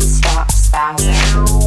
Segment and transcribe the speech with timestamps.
[0.00, 1.61] stop spouting.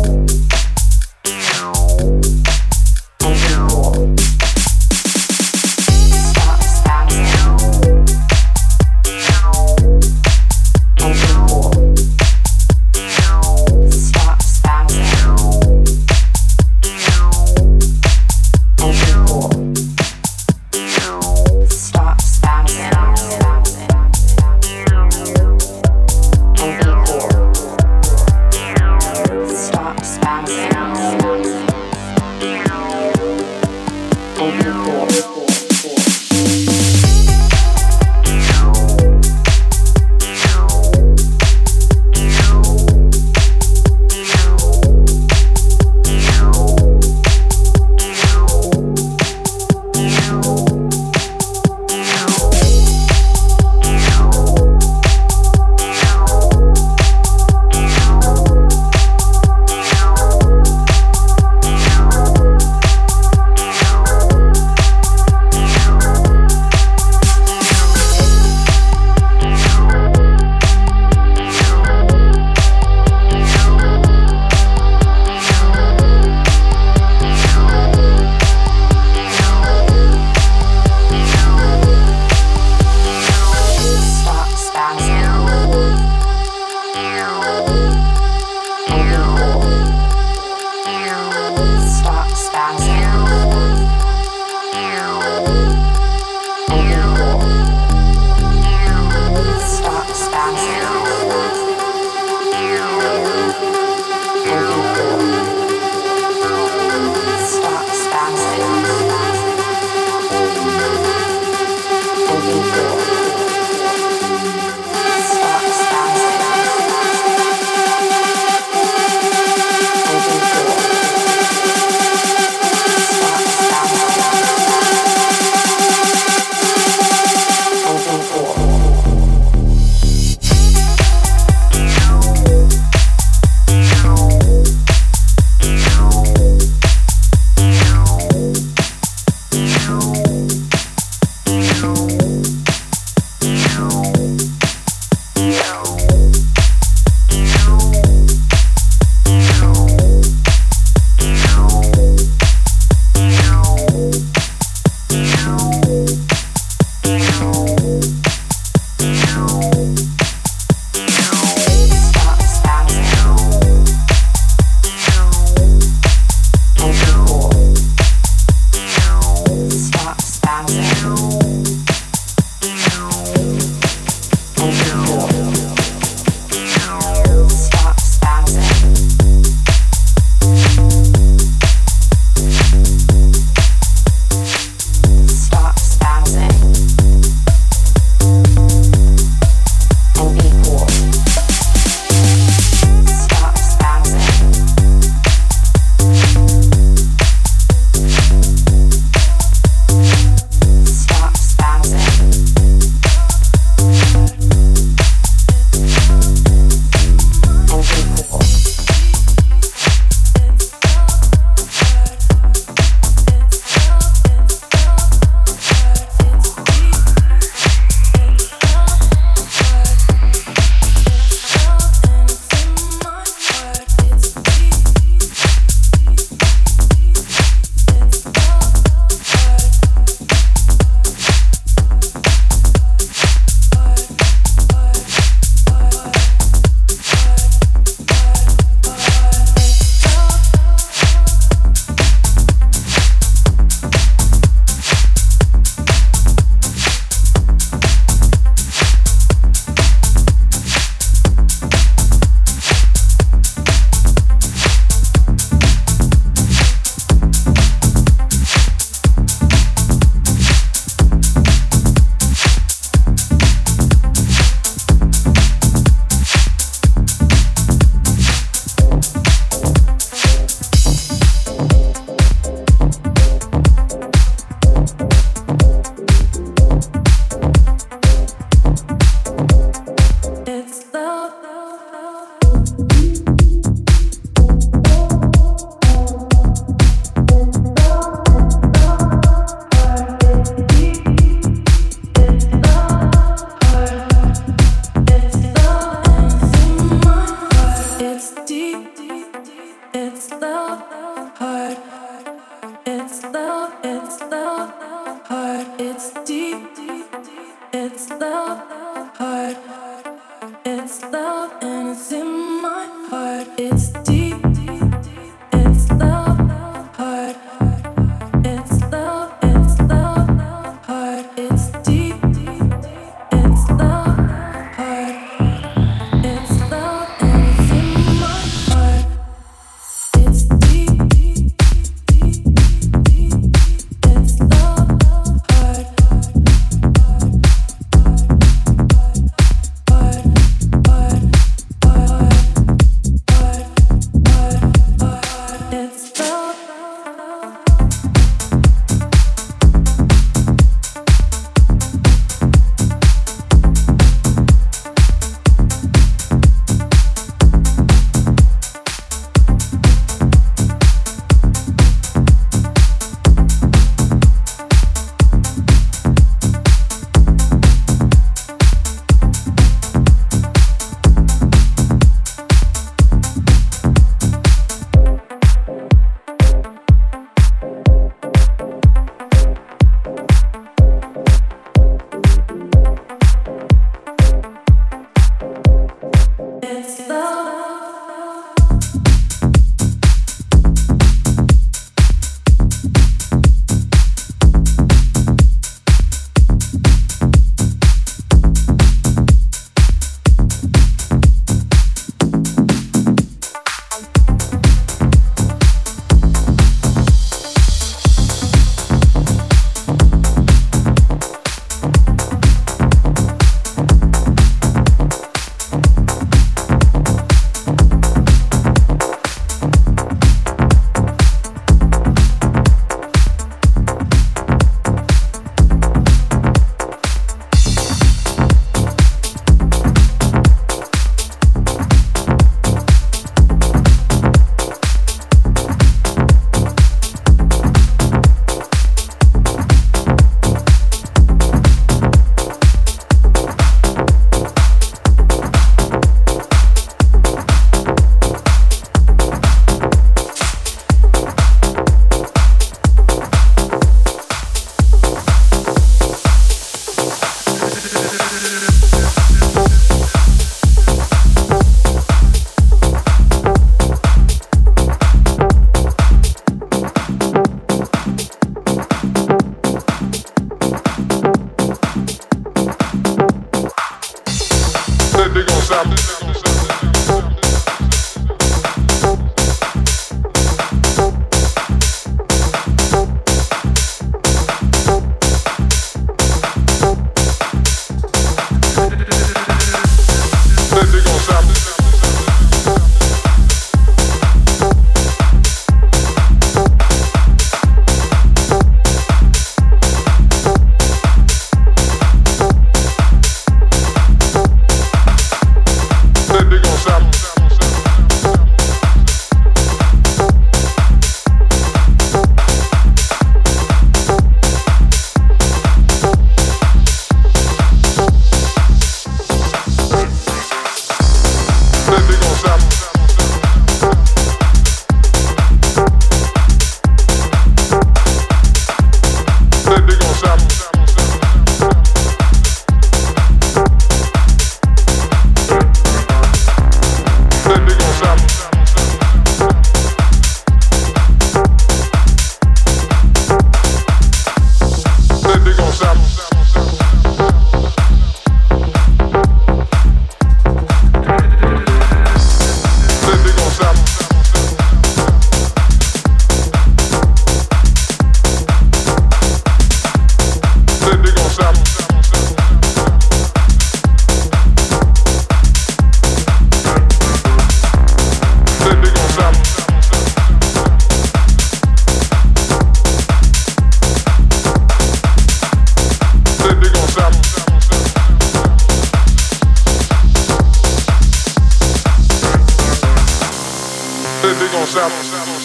[584.25, 584.33] They're
[584.65, 585.39] settle, settle,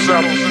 [0.00, 0.49] settle,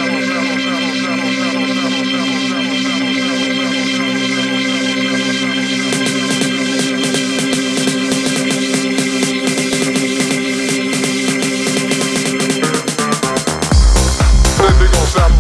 [14.92, 15.39] gon' stop